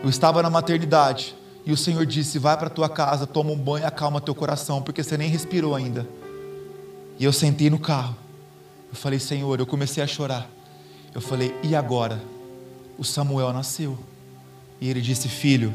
[0.03, 3.83] Eu estava na maternidade e o Senhor disse: Vai para tua casa, toma um banho
[3.83, 6.05] e acalma teu coração, porque você nem respirou ainda.
[7.17, 8.17] E eu sentei no carro.
[8.89, 10.49] Eu falei: Senhor, eu comecei a chorar.
[11.15, 12.21] Eu falei: E agora?
[12.97, 13.97] O Samuel nasceu.
[14.81, 15.73] E ele disse: Filho,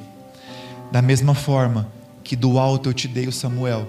[0.91, 3.89] da mesma forma que do alto eu te dei o Samuel,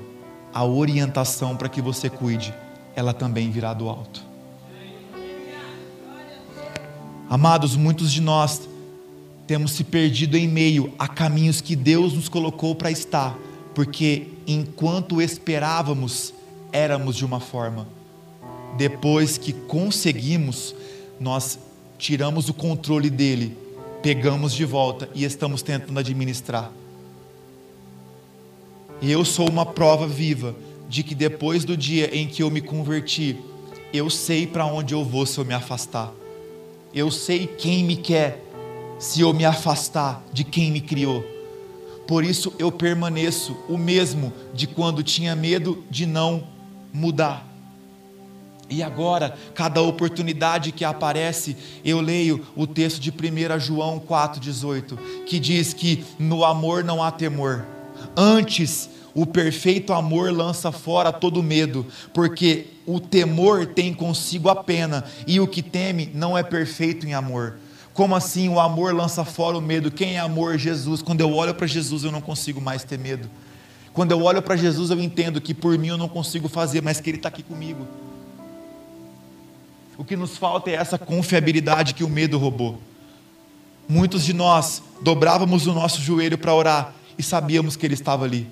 [0.54, 2.54] a orientação para que você cuide
[2.96, 4.24] ela também virá do alto.
[7.30, 8.62] Amados, muitos de nós
[9.48, 13.38] temos se perdido em meio a caminhos que Deus nos colocou para estar,
[13.74, 16.34] porque enquanto esperávamos,
[16.72, 17.88] éramos de uma forma.
[18.78, 20.76] Depois que conseguimos,
[21.20, 21.60] nós
[21.98, 23.58] tiramos o controle dele,
[24.02, 26.72] pegamos de volta e estamos tentando administrar.
[29.04, 30.56] E eu sou uma prova viva
[30.88, 33.36] de que depois do dia em que eu me converti,
[33.92, 36.14] eu sei para onde eu vou se eu me afastar.
[36.94, 38.42] Eu sei quem me quer
[38.98, 41.22] se eu me afastar de quem me criou.
[42.08, 46.48] Por isso eu permaneço o mesmo de quando tinha medo de não
[46.94, 47.46] mudar.
[48.70, 55.40] E agora, cada oportunidade que aparece, eu leio o texto de 1 João 4,18, que
[55.40, 57.68] diz que no amor não há temor,
[58.16, 65.06] antes o perfeito amor lança fora todo medo, porque o temor tem consigo a pena,
[65.28, 67.56] e o que teme não é perfeito em amor.
[67.94, 69.92] Como assim o amor lança fora o medo?
[69.92, 70.58] Quem é amor?
[70.58, 71.02] Jesus.
[71.02, 73.30] Quando eu olho para Jesus, eu não consigo mais ter medo.
[73.94, 77.00] Quando eu olho para Jesus, eu entendo que por mim eu não consigo fazer, mas
[77.00, 77.88] que Ele está aqui comigo.
[79.96, 82.80] O que nos falta é essa confiabilidade que o medo roubou.
[83.88, 88.48] Muitos de nós dobrávamos o nosso joelho para orar e sabíamos que Ele estava ali.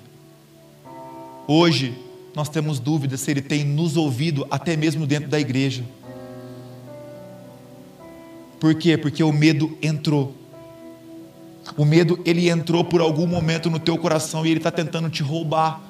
[1.46, 1.94] Hoje,
[2.34, 5.84] nós temos dúvida se Ele tem nos ouvido, até mesmo dentro da igreja.
[8.62, 8.96] Por quê?
[8.96, 10.34] Porque o medo entrou.
[11.76, 15.22] O medo, ele entrou por algum momento no teu coração e ele está tentando te
[15.22, 15.80] roubar.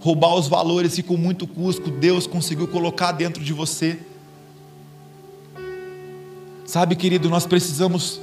[0.00, 3.98] Roubar os valores que com muito custo Deus conseguiu colocar dentro de você.
[6.64, 8.20] Sabe, querido, nós precisamos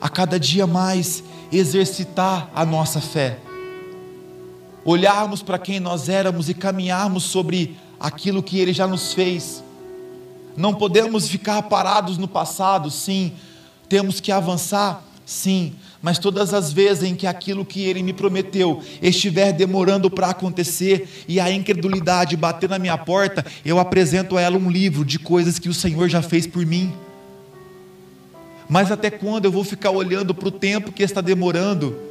[0.00, 3.38] a cada dia mais exercitar a nossa fé
[4.84, 9.62] olharmos para quem nós éramos e caminharmos sobre aquilo que Ele já nos fez.
[10.56, 13.32] Não podemos ficar parados no passado, sim.
[13.88, 15.74] Temos que avançar, sim.
[16.02, 21.24] Mas todas as vezes em que aquilo que ele me prometeu estiver demorando para acontecer
[21.28, 25.58] e a incredulidade bater na minha porta, eu apresento a ela um livro de coisas
[25.58, 26.92] que o Senhor já fez por mim.
[28.70, 32.08] Mas até quando eu vou ficar olhando para o tempo que está demorando?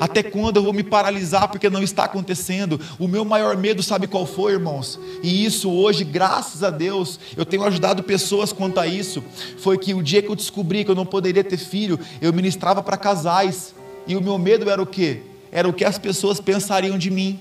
[0.00, 2.80] Até quando eu vou me paralisar porque não está acontecendo?
[2.98, 4.98] O meu maior medo, sabe qual foi, irmãos?
[5.22, 9.22] E isso hoje, graças a Deus, eu tenho ajudado pessoas quanto a isso.
[9.58, 12.82] Foi que o dia que eu descobri que eu não poderia ter filho, eu ministrava
[12.82, 13.74] para casais.
[14.06, 15.20] E o meu medo era o quê?
[15.52, 17.38] Era o que as pessoas pensariam de mim.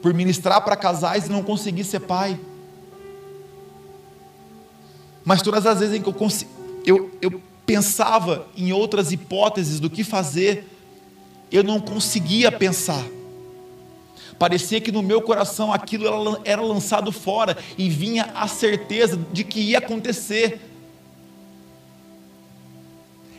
[0.00, 2.40] Por ministrar para casais e não conseguir ser pai.
[5.22, 6.16] Mas todas as vezes em que eu,
[6.86, 10.64] eu, eu pensava em outras hipóteses do que fazer,
[11.52, 13.04] eu não conseguia pensar.
[14.38, 19.60] Parecia que no meu coração aquilo era lançado fora e vinha a certeza de que
[19.60, 20.62] ia acontecer.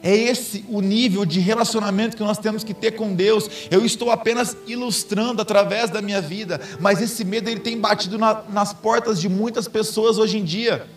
[0.04, 3.50] É esse o nível de relacionamento que nós temos que ter com Deus.
[3.72, 8.44] Eu estou apenas ilustrando através da minha vida, mas esse medo ele tem batido na,
[8.48, 10.88] nas portas de muitas pessoas hoje em dia.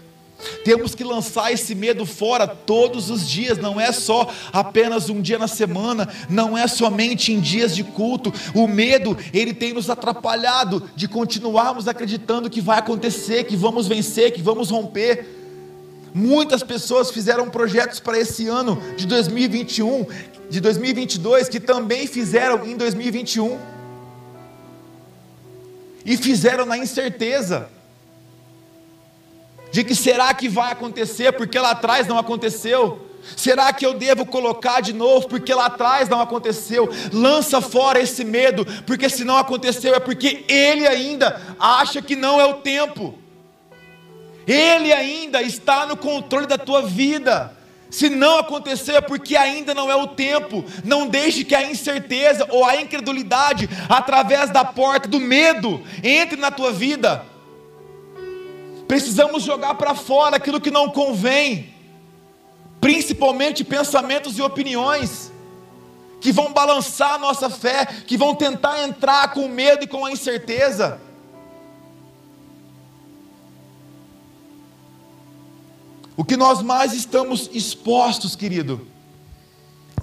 [0.65, 5.39] Temos que lançar esse medo fora todos os dias, não é só apenas um dia
[5.39, 8.33] na semana, não é somente em dias de culto.
[8.55, 14.33] O medo, ele tem nos atrapalhado de continuarmos acreditando que vai acontecer, que vamos vencer,
[14.33, 15.27] que vamos romper.
[16.15, 20.07] Muitas pessoas fizeram projetos para esse ano de 2021,
[20.51, 23.59] de 2022, que também fizeram em 2021.
[26.05, 27.69] E fizeram na incerteza
[29.73, 33.09] de que será que vai acontecer porque lá atrás não aconteceu?
[33.37, 36.89] Será que eu devo colocar de novo porque lá atrás não aconteceu?
[37.13, 42.41] Lança fora esse medo, porque se não aconteceu é porque ele ainda acha que não
[42.41, 43.19] é o tempo.
[44.47, 47.57] Ele ainda está no controle da tua vida.
[47.89, 50.65] Se não aconteceu é porque ainda não é o tempo.
[50.85, 56.51] Não deixe que a incerteza ou a incredulidade, através da porta do medo, entre na
[56.51, 57.32] tua vida.
[58.93, 61.73] Precisamos jogar para fora aquilo que não convém,
[62.79, 65.33] principalmente pensamentos e opiniões
[66.21, 70.13] que vão balançar a nossa fé, que vão tentar entrar com medo e com a
[70.13, 71.01] incerteza.
[76.15, 78.87] O que nós mais estamos expostos, querido,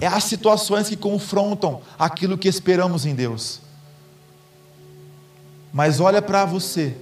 [0.00, 3.60] é as situações que confrontam aquilo que esperamos em Deus.
[5.72, 6.96] Mas olha para você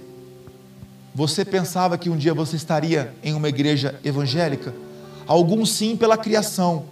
[1.19, 4.73] você pensava que um dia você estaria em uma igreja evangélica?
[5.27, 6.85] Alguns sim pela criação,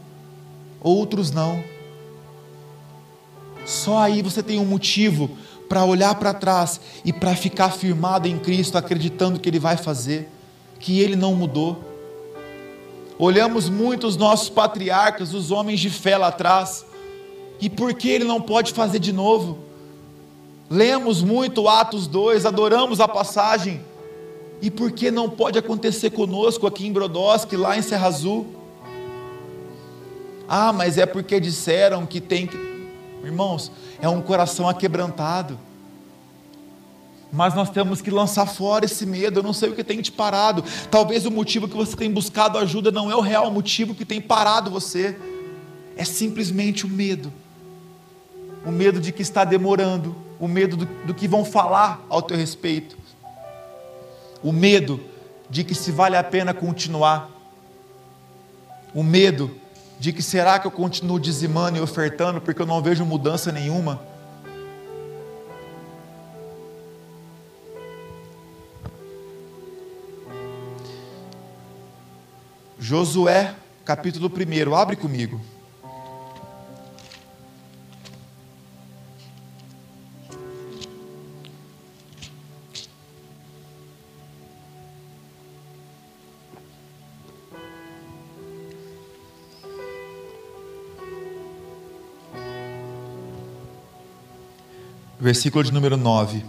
[0.81, 1.63] outros não.
[3.65, 5.29] Só aí você tem um motivo
[5.69, 10.29] para olhar para trás e para ficar firmado em Cristo, acreditando que Ele vai fazer,
[10.77, 11.81] que Ele não mudou.
[13.17, 16.85] Olhamos muito os nossos patriarcas, os homens de fé lá atrás,
[17.61, 19.59] e por que Ele não pode fazer de novo?
[20.69, 23.81] Lemos muito Atos 2, adoramos a passagem,
[24.61, 28.47] e por que não pode acontecer conosco aqui em Brodowski, lá em Serra Azul?
[30.47, 32.57] Ah, mas é porque disseram que tem que.
[33.23, 35.59] Irmãos, é um coração aquebrantado.
[37.31, 39.39] Mas nós temos que lançar fora esse medo.
[39.39, 40.63] Eu não sei o que tem te parado.
[40.89, 44.21] Talvez o motivo que você tem buscado ajuda não é o real motivo que tem
[44.21, 45.17] parado você.
[45.97, 47.31] É simplesmente o medo.
[48.65, 50.15] O medo de que está demorando.
[50.39, 52.97] O medo do, do que vão falar ao teu respeito
[54.47, 55.03] o medo
[55.49, 57.29] de que se vale a pena continuar,
[58.95, 59.53] o medo
[59.99, 63.99] de que será que eu continuo dizimando e ofertando porque eu não vejo mudança nenhuma.
[72.79, 75.41] Josué, capítulo 1, abre comigo.
[95.27, 96.41] Versículo de número 9.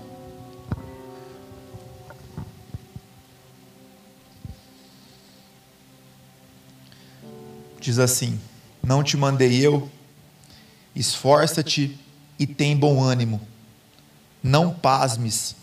[7.81, 8.39] Diz assim:
[8.81, 9.91] Não te mandei eu,
[10.95, 11.99] esforça-te
[12.39, 13.41] e tem bom ânimo,
[14.41, 15.57] não pasmes,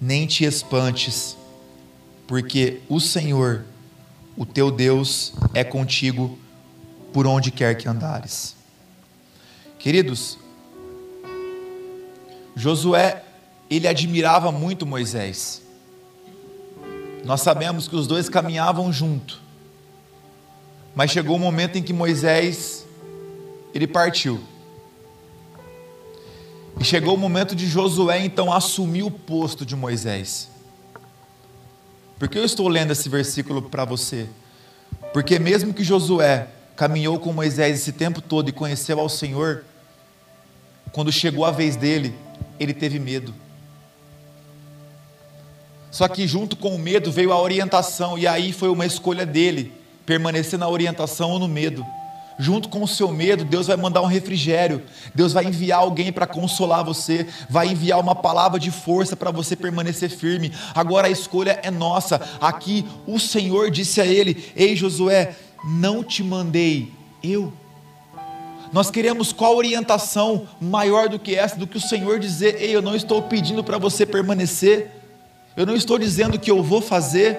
[0.00, 1.36] nem te espantes,
[2.24, 3.64] porque o Senhor,
[4.36, 6.38] o teu Deus, é contigo
[7.12, 8.54] por onde quer que andares.
[9.76, 10.38] Queridos,
[12.54, 13.22] Josué,
[13.70, 15.62] ele admirava muito Moisés.
[17.24, 19.40] Nós sabemos que os dois caminhavam junto.
[20.94, 22.84] Mas chegou o momento em que Moisés
[23.74, 24.40] ele partiu.
[26.80, 30.48] E chegou o momento de Josué então assumir o posto de Moisés.
[32.18, 34.28] Por que eu estou lendo esse versículo para você?
[35.12, 39.64] Porque mesmo que Josué caminhou com Moisés esse tempo todo e conheceu ao Senhor,
[40.92, 42.14] quando chegou a vez dele,
[42.60, 43.34] ele teve medo.
[45.90, 49.72] Só que junto com o medo veio a orientação, e aí foi uma escolha dele,
[50.06, 51.84] permanecer na orientação ou no medo.
[52.38, 54.82] Junto com o seu medo, Deus vai mandar um refrigério,
[55.14, 59.54] Deus vai enviar alguém para consolar você, vai enviar uma palavra de força para você
[59.54, 60.52] permanecer firme.
[60.74, 62.20] Agora a escolha é nossa.
[62.40, 65.34] Aqui o Senhor disse a ele: Ei Josué,
[65.64, 66.90] não te mandei
[67.22, 67.52] eu.
[68.72, 72.82] Nós queremos qual orientação maior do que essa, do que o Senhor dizer: Ei, eu
[72.82, 74.90] não estou pedindo para você permanecer,
[75.56, 77.38] eu não estou dizendo que eu vou fazer,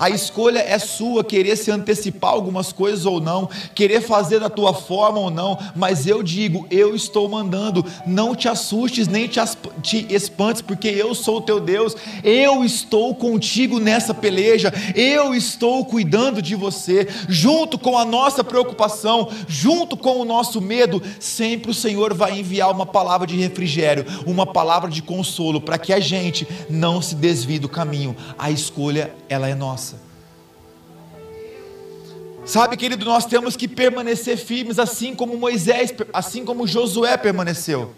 [0.00, 4.72] a escolha é sua, querer se antecipar algumas coisas ou não, querer fazer da tua
[4.72, 9.38] forma ou não, mas eu digo, eu estou mandando, não te assustes nem te,
[9.82, 11.94] te espantes, porque eu sou o teu Deus,
[12.24, 19.28] eu estou contigo nessa peleja, eu estou cuidando de você, junto com a nossa preocupação,
[19.46, 24.46] junto com o nosso medo, sempre o Senhor vai enviar uma palavra de refrigério, uma
[24.46, 29.46] palavra de consolo, para que a gente não se desvie do caminho, a escolha ela
[29.46, 29.89] é nossa.
[32.44, 37.94] Sabe, querido, nós temos que permanecer firmes assim como Moisés, assim como Josué permaneceu.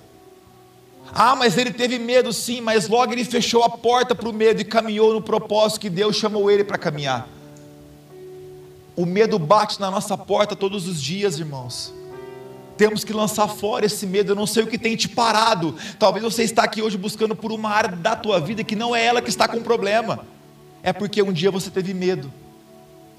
[1.14, 4.60] Ah, mas ele teve medo sim, mas logo ele fechou a porta para o medo
[4.60, 7.28] e caminhou no propósito que Deus chamou ele para caminhar.
[8.96, 11.92] O medo bate na nossa porta todos os dias, irmãos.
[12.76, 14.32] Temos que lançar fora esse medo.
[14.32, 15.76] Eu não sei o que tem te parado.
[15.98, 19.04] Talvez você está aqui hoje buscando por uma área da tua vida que não é
[19.04, 20.24] ela que está com problema.
[20.82, 22.32] É porque um dia você teve medo.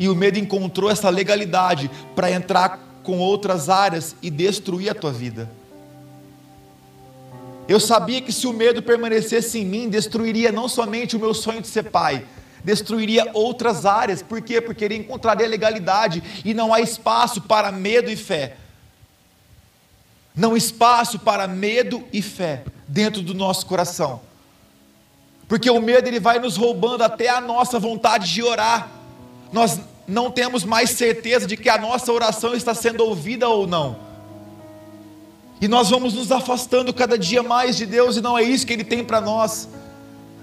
[0.03, 5.13] E o medo encontrou essa legalidade para entrar com outras áreas e destruir a tua
[5.13, 5.49] vida.
[7.69, 11.61] Eu sabia que se o medo permanecesse em mim, destruiria não somente o meu sonho
[11.61, 12.25] de ser pai,
[12.65, 14.21] destruiria outras áreas.
[14.21, 14.59] Por quê?
[14.59, 18.57] Porque ele encontraria legalidade e não há espaço para medo e fé.
[20.35, 24.19] Não há espaço para medo e fé dentro do nosso coração.
[25.47, 28.99] Porque o medo ele vai nos roubando até a nossa vontade de orar
[29.53, 33.95] nós não temos mais certeza de que a nossa oração está sendo ouvida ou não.
[35.61, 38.73] E nós vamos nos afastando cada dia mais de Deus, e não é isso que
[38.73, 39.69] Ele tem para nós.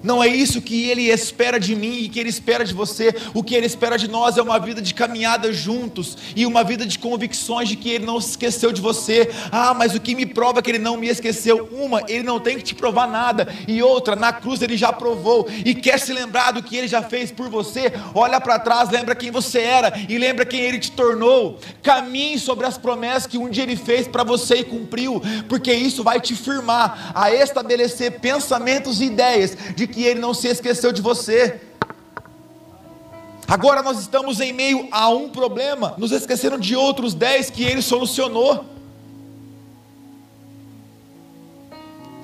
[0.02, 3.14] Não é isso que Ele espera de mim e que Ele espera de você.
[3.34, 6.86] O que Ele espera de nós é uma vida de caminhada juntos e uma vida
[6.86, 9.30] de convicções de que Ele não se esqueceu de você.
[9.52, 11.68] Ah, mas o que me prova que Ele não me esqueceu?
[11.72, 13.52] Uma, Ele não tem que te provar nada.
[13.68, 17.02] E outra, na cruz Ele já provou e quer se lembrar do que Ele já
[17.02, 17.92] fez por você.
[18.14, 21.58] Olha para trás, lembra quem você era e lembra quem Ele te tornou.
[21.82, 26.02] Caminhe sobre as promessas que um dia Ele fez para você e cumpriu, porque isso
[26.02, 31.02] vai te firmar a estabelecer pensamentos e ideias de que Ele não se esqueceu de
[31.02, 31.60] você.
[33.46, 37.82] Agora nós estamos em meio a um problema, nos esqueceram de outros dez que Ele
[37.82, 38.64] solucionou.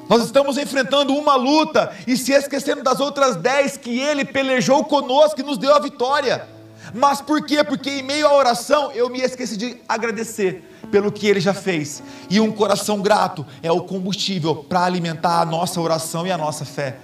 [0.09, 5.41] Nós estamos enfrentando uma luta e se esquecendo das outras dez que Ele pelejou conosco
[5.41, 6.47] e nos deu a vitória.
[6.95, 7.65] Mas por quê?
[7.65, 10.63] Porque em meio à oração eu me esqueci de agradecer
[10.93, 12.03] pelo que Ele já fez.
[12.31, 16.65] E um coração grato é o combustível para alimentar a nossa oração e a nossa
[16.65, 16.99] fé.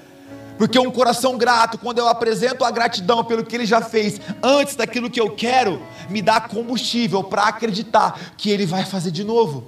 [0.58, 4.76] Porque um coração grato, quando eu apresento a gratidão pelo que ele já fez, antes
[4.76, 9.66] daquilo que eu quero, me dá combustível para acreditar que ele vai fazer de novo.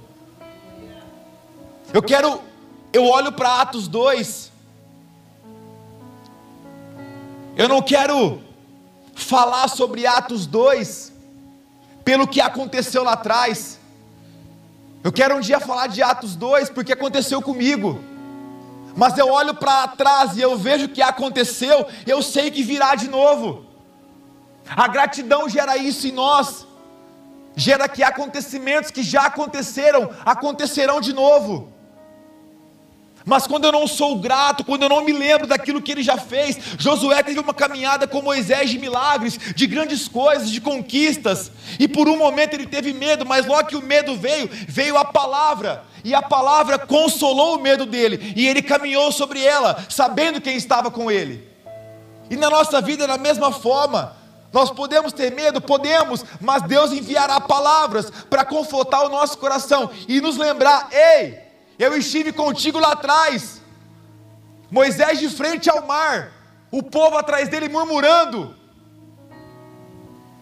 [1.93, 2.41] Eu quero,
[2.93, 4.51] eu olho para Atos 2.
[7.57, 8.41] Eu não quero
[9.13, 11.13] falar sobre Atos 2
[12.03, 13.79] pelo que aconteceu lá atrás.
[15.03, 17.99] Eu quero um dia falar de Atos 2 porque aconteceu comigo
[18.95, 22.95] mas eu olho para trás e eu vejo o que aconteceu, eu sei que virá
[22.95, 23.65] de novo.
[24.65, 26.65] A gratidão gera isso em nós,
[27.55, 31.74] gera que acontecimentos que já aconteceram, acontecerão de novo.
[33.25, 36.15] Mas quando eu não sou grato, quando eu não me lembro daquilo que ele já
[36.15, 41.87] fez, Josué teve uma caminhada com Moisés de milagres, de grandes coisas, de conquistas, e
[41.87, 45.83] por um momento ele teve medo, mas logo que o medo veio, veio a palavra,
[46.03, 50.91] e a palavra consolou o medo dele, e ele caminhou sobre ela, sabendo quem estava
[50.91, 51.49] com ele.
[52.29, 54.15] E na nossa vida, da mesma forma,
[54.53, 60.21] nós podemos ter medo, podemos, mas Deus enviará palavras para confortar o nosso coração e
[60.21, 61.44] nos lembrar: ei,
[61.77, 63.61] eu estive contigo lá atrás.
[64.69, 66.31] Moisés de frente ao mar.
[66.71, 68.55] o povo atrás dele murmurando.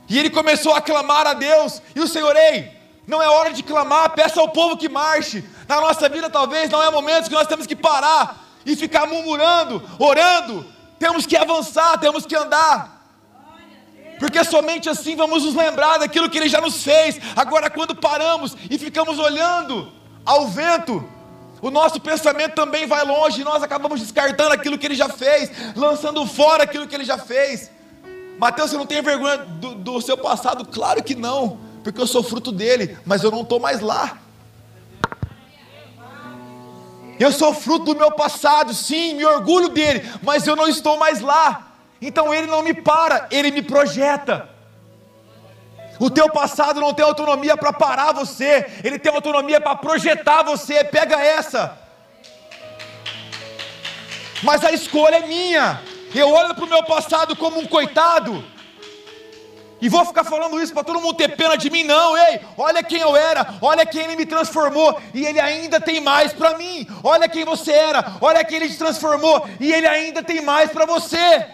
[0.09, 2.71] E ele começou a clamar a Deus, e o Senhor, ei,
[3.07, 5.43] não é hora de clamar, peça ao povo que marche.
[5.67, 9.81] Na nossa vida, talvez, não é momento que nós temos que parar e ficar murmurando,
[9.99, 10.65] orando.
[10.97, 12.93] Temos que avançar, temos que andar.
[14.19, 17.19] Porque somente assim vamos nos lembrar daquilo que Ele já nos fez.
[17.35, 19.91] Agora, quando paramos e ficamos olhando
[20.25, 21.07] ao vento,
[21.63, 26.27] o nosso pensamento também vai longe nós acabamos descartando aquilo que Ele já fez, lançando
[26.27, 27.71] fora aquilo que Ele já fez.
[28.37, 30.65] Mateus, você não tem vergonha do, do seu passado?
[30.65, 34.17] Claro que não, porque eu sou fruto dele, mas eu não estou mais lá.
[37.17, 41.21] Eu sou fruto do meu passado, sim, me orgulho dele, mas eu não estou mais
[41.21, 41.71] lá.
[42.01, 44.49] Então ele não me para, ele me projeta.
[45.99, 50.83] O teu passado não tem autonomia para parar você, ele tem autonomia para projetar você.
[50.83, 51.77] Pega essa.
[54.41, 55.81] Mas a escolha é minha.
[56.13, 58.43] Eu olho para o meu passado como um coitado.
[59.81, 62.81] E vou ficar falando isso para todo mundo ter pena de mim, não, ei, olha
[62.81, 66.87] quem eu era, olha quem ele me transformou, e ele ainda tem mais para mim,
[67.03, 70.85] olha quem você era, olha quem ele te transformou, e ele ainda tem mais para
[70.85, 71.45] você.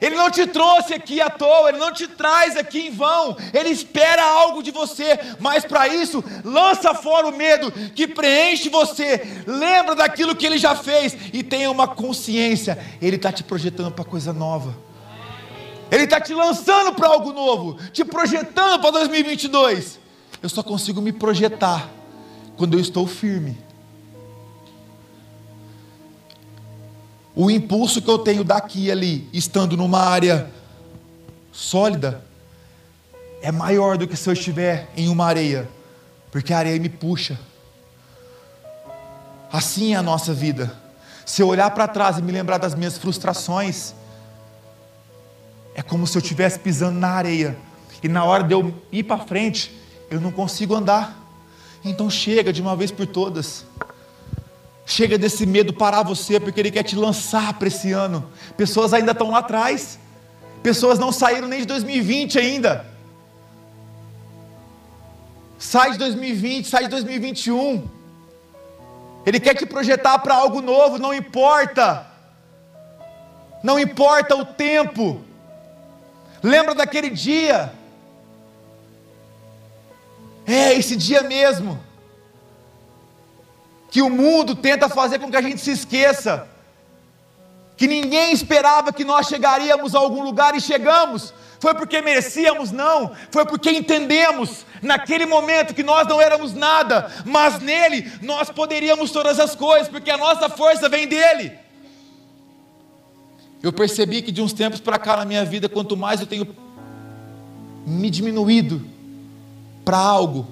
[0.00, 3.70] Ele não te trouxe aqui à toa, ele não te traz aqui em vão, ele
[3.70, 9.96] espera algo de você, mas para isso, lança fora o medo que preenche você, lembra
[9.96, 14.32] daquilo que ele já fez e tenha uma consciência, ele está te projetando para coisa
[14.32, 14.76] nova,
[15.90, 19.98] ele está te lançando para algo novo, te projetando para 2022.
[20.40, 21.88] Eu só consigo me projetar
[22.56, 23.67] quando eu estou firme
[27.40, 30.50] o impulso que eu tenho daqui e ali, estando numa área
[31.52, 32.20] sólida,
[33.40, 35.68] é maior do que se eu estiver em uma areia,
[36.32, 37.38] porque a areia me puxa.
[39.52, 40.76] Assim é a nossa vida.
[41.24, 43.94] Se eu olhar para trás e me lembrar das minhas frustrações,
[45.76, 47.56] é como se eu estivesse pisando na areia,
[48.02, 49.72] e na hora de eu ir para frente,
[50.10, 51.16] eu não consigo andar.
[51.84, 53.64] Então chega de uma vez por todas.
[54.88, 58.26] Chega desse medo parar você, porque Ele quer te lançar para esse ano.
[58.56, 59.98] Pessoas ainda estão lá atrás,
[60.62, 62.86] pessoas não saíram nem de 2020 ainda.
[65.58, 67.86] Sai de 2020, sai de 2021.
[69.26, 72.06] Ele quer te projetar para algo novo, não importa.
[73.62, 75.20] Não importa o tempo.
[76.42, 77.74] Lembra daquele dia?
[80.46, 81.87] É esse dia mesmo
[83.90, 86.46] que o mundo tenta fazer com que a gente se esqueça,
[87.76, 93.12] que ninguém esperava que nós chegaríamos a algum lugar e chegamos, foi porque merecíamos, não,
[93.30, 99.40] foi porque entendemos naquele momento que nós não éramos nada, mas nele nós poderíamos todas
[99.40, 101.52] as coisas, porque a nossa força vem dele.
[103.62, 106.46] Eu percebi que de uns tempos para cá na minha vida, quanto mais eu tenho
[107.84, 108.84] me diminuído
[109.84, 110.46] para algo,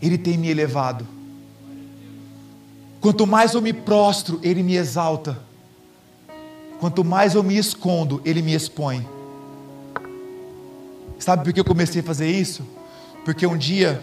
[0.00, 1.17] ele tem me elevado.
[3.00, 5.38] Quanto mais eu me prostro, Ele me exalta.
[6.80, 9.06] Quanto mais eu me escondo, Ele me expõe.
[11.18, 12.62] Sabe por que eu comecei a fazer isso?
[13.24, 14.02] Porque um dia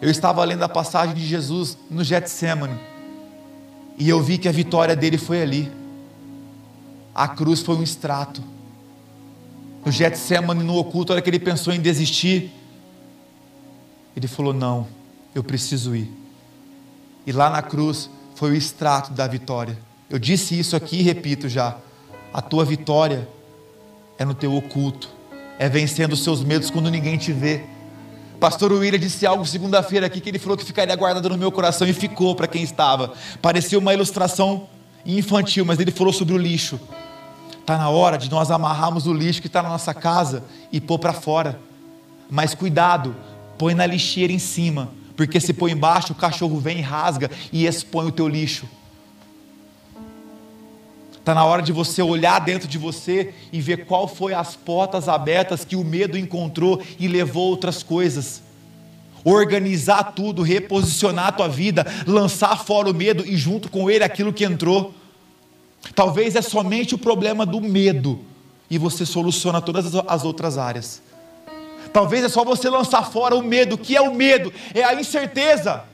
[0.00, 2.78] eu estava lendo a passagem de Jesus no Getsemane
[3.98, 5.70] e eu vi que a vitória dele foi ali.
[7.14, 8.42] A cruz foi um extrato.
[9.84, 12.50] No Getsemane, no oculto, a hora que ele pensou em desistir,
[14.16, 14.86] ele falou: Não,
[15.34, 16.23] eu preciso ir.
[17.26, 19.78] E lá na cruz foi o extrato da vitória.
[20.10, 21.76] Eu disse isso aqui e repito já.
[22.32, 23.28] A tua vitória
[24.18, 25.08] é no teu oculto,
[25.58, 27.64] é vencendo os seus medos quando ninguém te vê.
[28.38, 31.86] Pastor William disse algo segunda-feira aqui que ele falou que ficaria guardado no meu coração
[31.86, 33.14] e ficou para quem estava.
[33.40, 34.68] Parecia uma ilustração
[35.06, 36.78] infantil, mas ele falou sobre o lixo.
[37.60, 40.98] Está na hora de nós amarrarmos o lixo que está na nossa casa e pôr
[40.98, 41.58] para fora.
[42.28, 43.14] Mas cuidado,
[43.56, 48.06] põe na lixeira em cima, porque se põe embaixo, o cachorro vem, rasga e expõe
[48.06, 48.68] o teu lixo.
[51.24, 55.08] Está na hora de você olhar dentro de você e ver qual foi as portas
[55.08, 58.42] abertas que o medo encontrou e levou outras coisas.
[59.24, 64.34] Organizar tudo, reposicionar a tua vida, lançar fora o medo e junto com ele aquilo
[64.34, 64.92] que entrou.
[65.94, 68.20] Talvez é somente o problema do medo
[68.68, 71.00] e você soluciona todas as outras áreas.
[71.94, 73.76] Talvez é só você lançar fora o medo.
[73.76, 74.52] O que é o medo?
[74.74, 75.84] É a incerteza.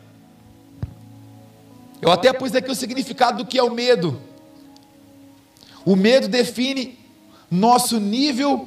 [2.00, 4.18] Eu até pus aqui o significado do que é o medo.
[5.84, 6.98] O medo define
[7.50, 8.66] nosso nível,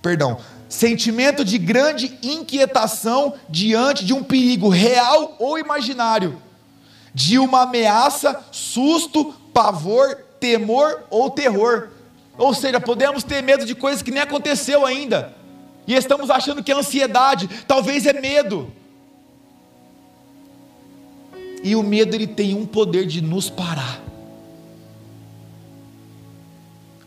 [0.00, 6.40] perdão, sentimento de grande inquietação diante de um perigo real ou imaginário,
[7.12, 11.88] de uma ameaça, susto, pavor, temor ou terror.
[12.36, 15.36] Ou seja, podemos ter medo de coisas que nem aconteceu ainda.
[15.88, 18.70] E estamos achando que é ansiedade, talvez é medo.
[21.64, 23.98] E o medo ele tem um poder de nos parar.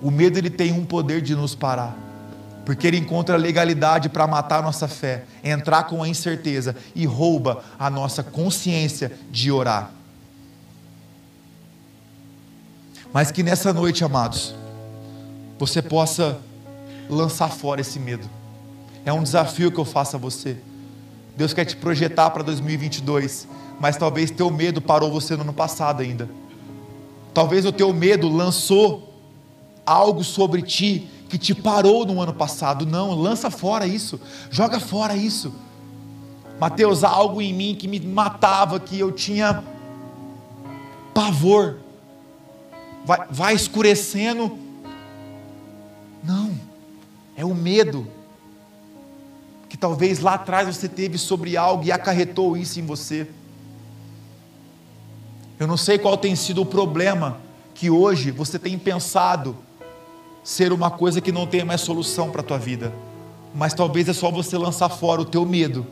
[0.02, 1.96] O medo ele tem um poder de nos parar.
[2.66, 7.64] Porque ele encontra legalidade para matar a nossa fé, entrar com a incerteza e rouba
[7.78, 9.92] a nossa consciência de orar.
[13.14, 14.56] Mas que nessa noite, amados,
[15.60, 16.40] você possa
[17.08, 18.41] lançar fora esse medo.
[19.06, 20.58] É um desafio que eu faço a você.
[21.36, 23.48] Deus quer te projetar para 2022,
[23.80, 26.30] mas talvez teu medo parou você no ano passado ainda.
[27.34, 29.14] Talvez o teu medo lançou
[29.86, 32.86] algo sobre ti que te parou no ano passado.
[32.86, 35.54] Não, lança fora isso, joga fora isso.
[36.60, 39.64] Mateus, há algo em mim que me matava, que eu tinha
[41.14, 41.78] pavor.
[43.04, 44.60] Vai, vai escurecendo.
[46.24, 46.52] Não,
[47.36, 48.08] é o medo
[49.72, 53.26] que talvez lá atrás você teve sobre algo e acarretou isso em você.
[55.58, 57.38] Eu não sei qual tem sido o problema
[57.74, 59.56] que hoje você tem pensado
[60.44, 62.92] ser uma coisa que não tenha mais solução para a tua vida.
[63.56, 65.88] Mas talvez é só você lançar fora o teu medo,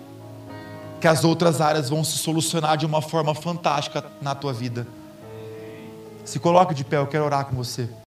[1.00, 4.86] que as outras áreas vão se solucionar de uma forma fantástica na tua vida.
[6.26, 7.90] Se coloque de pé, eu quero orar com você.